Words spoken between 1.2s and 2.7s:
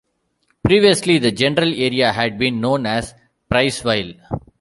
general area had been